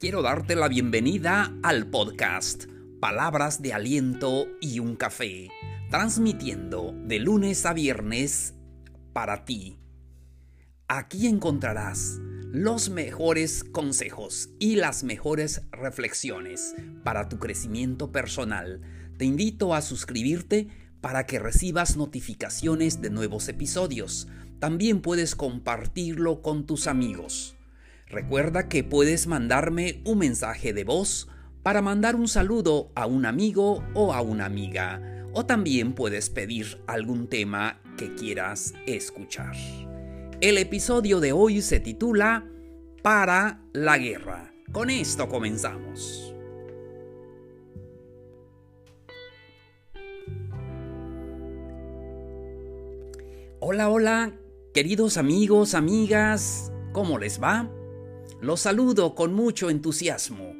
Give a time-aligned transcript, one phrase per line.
[0.00, 2.64] quiero darte la bienvenida al podcast
[3.00, 5.50] Palabras de Aliento y un Café,
[5.90, 8.54] transmitiendo de lunes a viernes
[9.12, 9.78] para ti.
[10.88, 12.16] Aquí encontrarás
[12.50, 16.74] los mejores consejos y las mejores reflexiones
[17.04, 18.80] para tu crecimiento personal.
[19.18, 20.68] Te invito a suscribirte
[21.02, 24.28] para que recibas notificaciones de nuevos episodios.
[24.60, 27.54] También puedes compartirlo con tus amigos.
[28.10, 31.28] Recuerda que puedes mandarme un mensaje de voz
[31.62, 36.82] para mandar un saludo a un amigo o a una amiga, o también puedes pedir
[36.88, 39.54] algún tema que quieras escuchar.
[40.40, 42.48] El episodio de hoy se titula
[43.00, 44.52] Para la guerra.
[44.72, 46.34] Con esto comenzamos.
[53.60, 54.32] Hola, hola,
[54.74, 57.70] queridos amigos, amigas, ¿cómo les va?
[58.42, 60.54] Los saludo con mucho entusiasmo.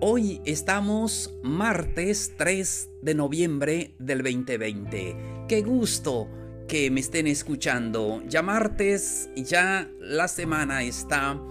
[0.00, 5.16] Hoy estamos martes 3 de noviembre del 2020.
[5.48, 6.28] Qué gusto
[6.68, 8.22] que me estén escuchando.
[8.28, 11.42] Ya martes, ya la semana está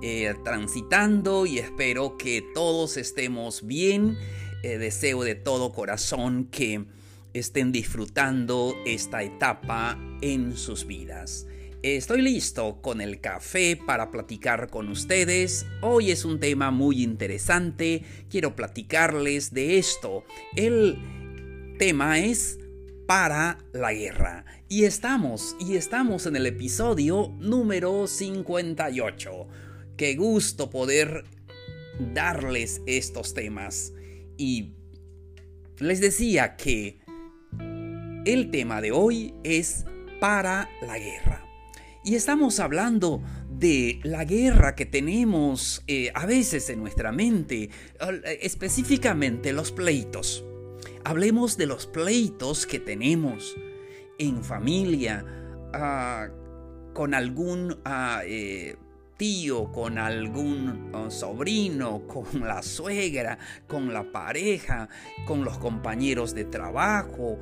[0.00, 4.16] eh, transitando y espero que todos estemos bien.
[4.62, 6.86] Eh, deseo de todo corazón que
[7.34, 11.46] estén disfrutando esta etapa en sus vidas.
[11.82, 15.64] Estoy listo con el café para platicar con ustedes.
[15.80, 18.02] Hoy es un tema muy interesante.
[18.28, 20.24] Quiero platicarles de esto.
[20.56, 20.98] El
[21.78, 22.58] tema es
[23.06, 24.44] para la guerra.
[24.68, 29.48] Y estamos, y estamos en el episodio número 58.
[29.96, 31.24] Qué gusto poder
[32.12, 33.94] darles estos temas.
[34.36, 34.74] Y
[35.78, 37.00] les decía que
[38.26, 39.86] el tema de hoy es
[40.20, 41.49] para la guerra.
[42.02, 47.68] Y estamos hablando de la guerra que tenemos eh, a veces en nuestra mente,
[48.40, 50.42] específicamente los pleitos.
[51.04, 53.54] Hablemos de los pleitos que tenemos
[54.18, 55.26] en familia,
[55.74, 56.28] ah,
[56.94, 57.76] con algún
[58.24, 58.76] eh,
[59.18, 63.38] tío, con algún ah, sobrino, con la suegra,
[63.68, 64.88] con la pareja,
[65.26, 67.38] con los compañeros de trabajo,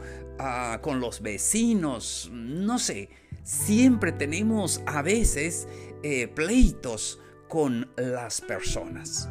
[0.82, 3.08] con los vecinos, no sé
[3.48, 5.66] siempre tenemos a veces
[6.02, 9.28] eh, pleitos con las personas.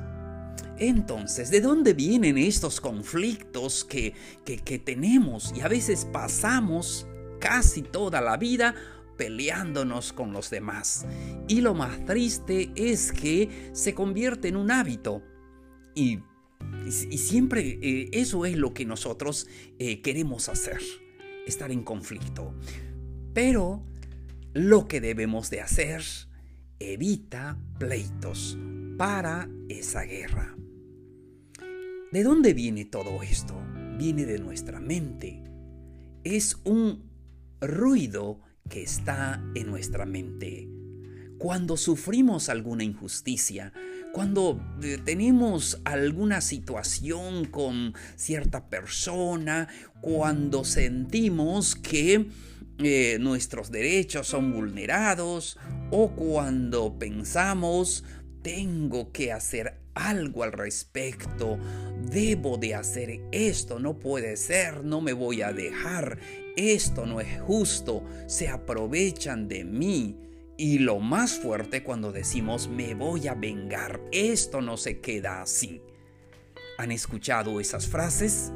[0.79, 4.13] Entonces, ¿de dónde vienen estos conflictos que,
[4.43, 7.07] que, tenemos y a veces pasamos
[7.39, 8.73] casi toda la vida
[9.17, 11.05] peleándonos con los demás?
[11.47, 15.21] Y lo más triste es que se convierte en un hábito.
[15.93, 16.19] Y,
[16.85, 19.47] y, siempre eh, eso es lo que nosotros
[19.77, 20.79] eh, queremos hacer,
[21.45, 22.55] estar en conflicto.
[23.33, 23.83] Pero
[24.57, 26.01] lo que debemos de hacer,
[26.79, 28.57] evita pleitos
[28.97, 30.57] para esa guerra.
[32.11, 33.53] ¿De dónde viene todo esto?
[33.99, 35.43] Viene de nuestra mente.
[36.23, 37.07] Es un
[37.61, 40.67] ruido que está en nuestra mente.
[41.37, 43.73] Cuando sufrimos alguna injusticia,
[44.11, 49.67] cuando eh, tenemos alguna situación con cierta persona,
[50.01, 52.31] cuando sentimos que
[52.79, 55.57] eh, nuestros derechos son vulnerados
[55.89, 58.03] o cuando pensamos
[58.43, 61.57] tengo que hacer algo al respecto,
[62.09, 66.19] debo de hacer esto, no puede ser, no me voy a dejar,
[66.55, 70.17] esto no es justo, se aprovechan de mí.
[70.59, 75.81] Y lo más fuerte cuando decimos me voy a vengar, esto no se queda así.
[76.77, 78.51] ¿Han escuchado esas frases?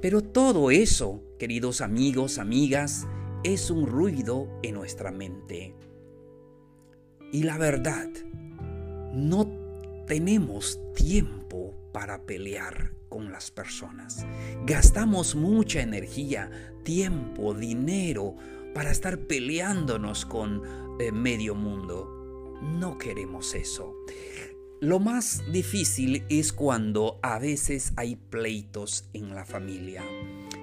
[0.00, 3.06] Pero todo eso, queridos amigos, amigas,
[3.44, 5.74] es un ruido en nuestra mente.
[7.32, 8.08] Y la verdad,
[9.12, 9.46] no
[10.06, 14.24] tenemos tiempo para pelear con las personas.
[14.64, 16.50] Gastamos mucha energía,
[16.82, 18.36] tiempo, dinero
[18.74, 20.62] para estar peleándonos con
[20.98, 22.58] eh, medio mundo.
[22.62, 23.94] No queremos eso.
[24.80, 30.02] Lo más difícil es cuando a veces hay pleitos en la familia.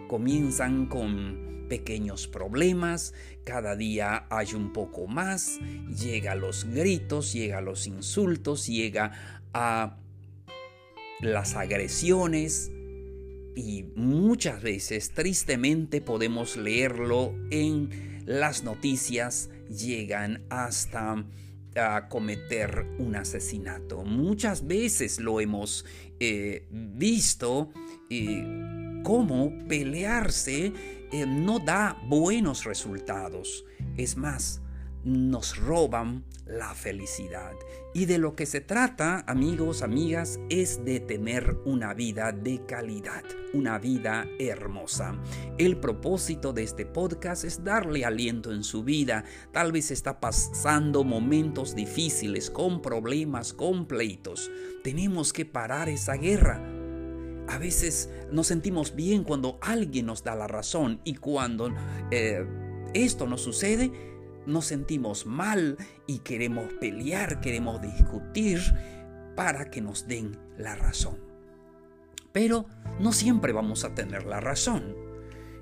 [0.07, 7.59] Comienzan con pequeños problemas, cada día hay un poco más, llega a los gritos, llega
[7.59, 9.97] a los insultos, llega a
[11.21, 12.71] las agresiones
[13.55, 21.23] y muchas veces tristemente podemos leerlo en las noticias, llegan hasta
[21.75, 24.03] a cometer un asesinato.
[24.03, 25.85] Muchas veces lo hemos
[26.19, 27.69] eh, visto
[28.09, 30.73] eh, cómo pelearse
[31.11, 33.65] eh, no da buenos resultados.
[33.95, 34.61] Es más,
[35.07, 37.53] nos roban la felicidad.
[37.93, 43.23] Y de lo que se trata, amigos, amigas, es de tener una vida de calidad,
[43.53, 45.17] una vida hermosa.
[45.57, 49.23] El propósito de este podcast es darle aliento en su vida.
[49.53, 54.51] Tal vez está pasando momentos difíciles, con problemas, con pleitos.
[54.83, 56.61] Tenemos que parar esa guerra.
[57.47, 61.73] A veces nos sentimos bien cuando alguien nos da la razón y cuando
[62.11, 62.45] eh,
[62.93, 64.16] esto no sucede,
[64.47, 65.77] nos sentimos mal
[66.07, 68.59] y queremos pelear, queremos discutir
[69.35, 71.19] para que nos den la razón.
[72.31, 72.65] Pero
[72.99, 75.06] no siempre vamos a tener la razón.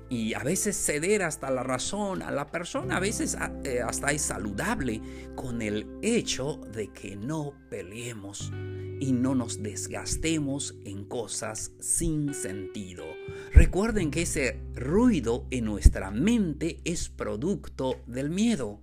[0.08, 4.22] Y a veces ceder hasta la razón a la persona, a veces eh, hasta es
[4.22, 5.00] saludable
[5.34, 8.52] con el hecho de que no peleemos
[9.00, 13.04] y no nos desgastemos en cosas sin sentido.
[13.52, 18.80] Recuerden que ese ruido en nuestra mente es producto del miedo.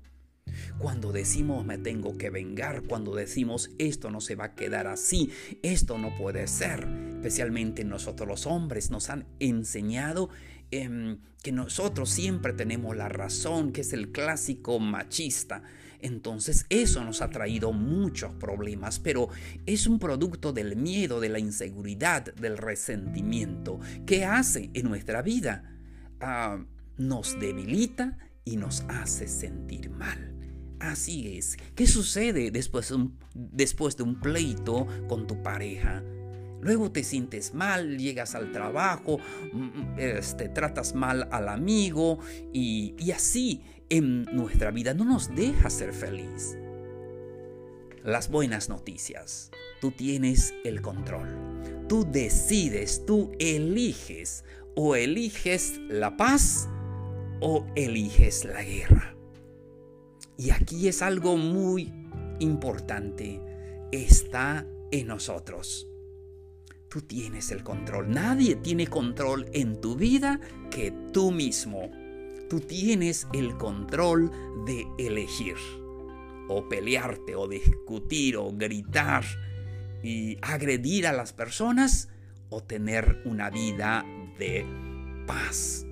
[0.77, 5.31] Cuando decimos me tengo que vengar, cuando decimos esto no se va a quedar así,
[5.63, 10.29] esto no puede ser, especialmente nosotros los hombres nos han enseñado
[10.81, 15.63] em, que nosotros siempre tenemos la razón, que es el clásico machista.
[15.99, 19.29] Entonces eso nos ha traído muchos problemas, pero
[19.65, 23.79] es un producto del miedo, de la inseguridad, del resentimiento.
[24.05, 25.77] ¿Qué hace en nuestra vida?
[26.19, 26.63] Ah,
[26.97, 30.33] nos debilita y nos hace sentir mal.
[30.79, 31.57] Así es.
[31.75, 36.03] ¿Qué sucede después de un, después de un pleito con tu pareja?
[36.63, 39.19] Luego te sientes mal, llegas al trabajo,
[39.51, 42.19] mm, mm, este, tratas mal al amigo
[42.53, 46.57] y, y así en nuestra vida no nos deja ser feliz.
[48.03, 49.51] Las buenas noticias.
[49.81, 51.27] Tú tienes el control.
[51.87, 54.45] Tú decides, tú eliges
[54.75, 56.69] o eliges la paz
[57.41, 59.15] o eliges la guerra.
[60.37, 61.93] Y aquí es algo muy
[62.39, 63.41] importante.
[63.91, 65.87] Está en nosotros.
[66.93, 68.11] Tú tienes el control.
[68.11, 71.89] Nadie tiene control en tu vida que tú mismo.
[72.51, 74.29] Tú tienes el control
[74.67, 75.55] de elegir.
[76.49, 79.23] O pelearte, o discutir, o gritar
[80.03, 82.09] y agredir a las personas,
[82.49, 84.05] o tener una vida
[84.37, 84.63] de
[85.25, 85.87] paz.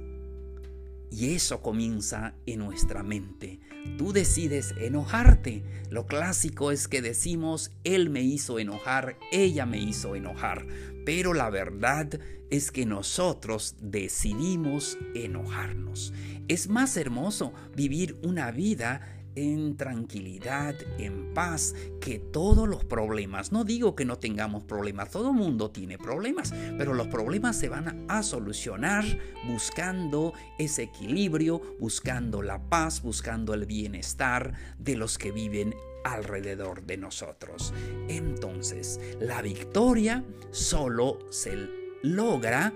[1.12, 3.60] Y eso comienza en nuestra mente.
[3.98, 5.64] Tú decides enojarte.
[5.90, 10.66] Lo clásico es que decimos, él me hizo enojar, ella me hizo enojar.
[11.06, 12.20] Pero la verdad
[12.50, 16.14] es que nosotros decidimos enojarnos.
[16.48, 23.64] Es más hermoso vivir una vida en tranquilidad, en paz, que todos los problemas, no
[23.64, 28.24] digo que no tengamos problemas, todo mundo tiene problemas, pero los problemas se van a
[28.24, 29.06] solucionar
[29.48, 36.98] buscando ese equilibrio, buscando la paz, buscando el bienestar de los que viven alrededor de
[36.98, 37.74] nosotros.
[38.08, 41.70] Entonces, la victoria solo se
[42.04, 42.74] logra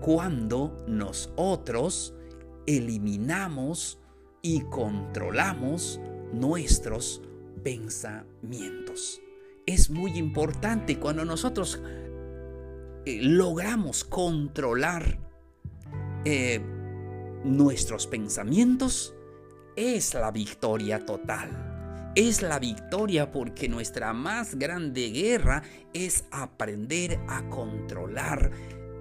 [0.00, 2.14] cuando nosotros
[2.66, 3.98] eliminamos
[4.42, 6.00] y controlamos
[6.32, 7.22] nuestros
[7.62, 9.20] pensamientos.
[9.66, 11.80] Es muy importante cuando nosotros
[13.04, 15.18] eh, logramos controlar
[16.24, 16.60] eh,
[17.44, 19.14] nuestros pensamientos,
[19.76, 22.12] es la victoria total.
[22.14, 25.62] Es la victoria porque nuestra más grande guerra
[25.94, 28.50] es aprender a controlar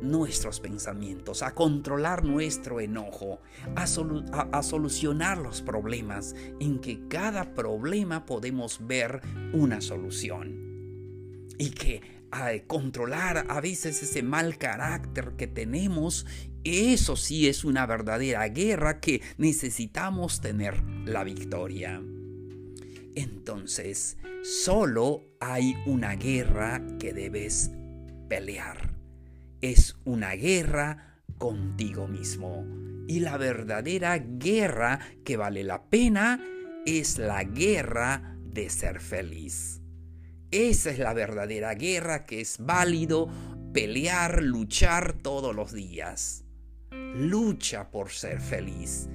[0.01, 3.39] nuestros pensamientos, a controlar nuestro enojo,
[3.75, 3.87] a,
[4.63, 9.21] solucionar los problemas, en que cada problema podemos ver
[9.53, 11.47] una solución.
[11.57, 12.01] Y que
[12.31, 16.25] a controlar a veces ese mal carácter que tenemos,
[16.63, 22.01] eso sí es una verdadera guerra que necesitamos tener la victoria.
[23.15, 27.71] Entonces, solo hay una guerra que debes
[28.29, 28.88] pelear
[29.61, 32.65] es una guerra contigo mismo.
[33.07, 36.43] Y la verdadera guerra que vale la pena
[36.85, 39.81] es la guerra de ser feliz.
[40.51, 43.29] Esa es la verdadera guerra que es válido
[43.73, 46.43] pelear, luchar todos los días.
[46.91, 49.09] Lucha por ser feliz.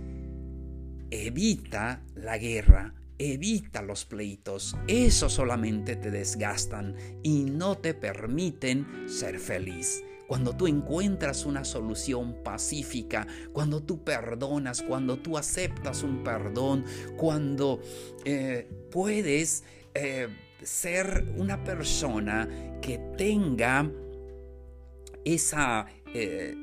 [1.11, 4.77] Evita la guerra, evita los pleitos.
[4.89, 12.43] Eso solamente te desgastan y no te permiten ser feliz cuando tú encuentras una solución
[12.43, 16.85] pacífica, cuando tú perdonas, cuando tú aceptas un perdón,
[17.17, 17.81] cuando
[18.25, 19.65] eh, puedes
[19.95, 20.29] eh,
[20.63, 23.91] ser una persona que tenga
[25.25, 26.55] esa eh,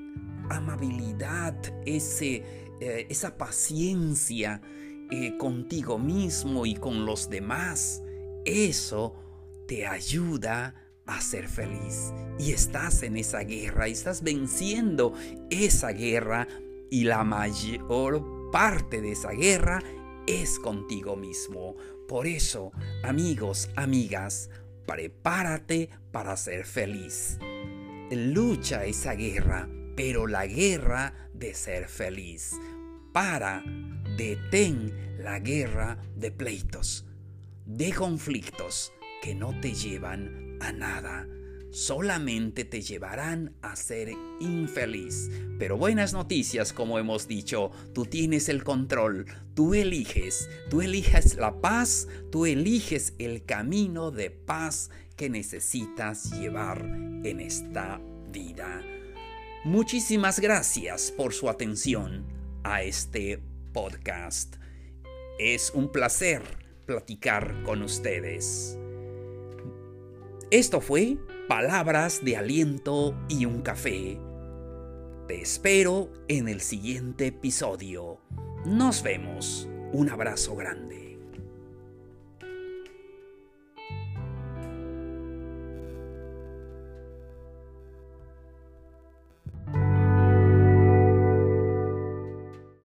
[0.49, 2.43] amabilidad, ese,
[2.79, 4.61] esa paciencia,
[5.37, 8.01] contigo mismo y con los demás,
[8.45, 9.13] eso
[9.67, 10.73] te ayuda
[11.05, 12.13] a ser feliz.
[12.39, 15.13] Y estás en esa guerra, y estás venciendo
[15.49, 16.47] esa guerra
[16.89, 19.81] y la mayor parte de esa guerra
[20.27, 21.75] es contigo mismo.
[22.07, 22.71] Por eso,
[23.03, 24.49] amigos, amigas,
[24.85, 27.37] prepárate para ser feliz.
[28.11, 32.59] Lucha esa guerra, pero la guerra de ser feliz.
[33.13, 33.63] Para,
[34.17, 37.05] detén la guerra de pleitos,
[37.65, 38.91] de conflictos
[39.21, 41.27] que no te llevan a nada
[41.71, 45.31] solamente te llevarán a ser infeliz.
[45.57, 49.25] Pero buenas noticias, como hemos dicho, tú tienes el control,
[49.55, 56.83] tú eliges, tú eliges la paz, tú eliges el camino de paz que necesitas llevar
[57.23, 58.01] en esta
[58.31, 58.83] vida.
[59.63, 62.25] Muchísimas gracias por su atención
[62.63, 63.39] a este
[63.73, 64.55] podcast.
[65.39, 66.41] Es un placer
[66.85, 68.77] platicar con ustedes.
[70.51, 71.17] Esto fue
[71.47, 74.19] palabras de aliento y un café.
[75.25, 78.19] Te espero en el siguiente episodio.
[78.65, 79.69] Nos vemos.
[79.93, 81.10] Un abrazo grande.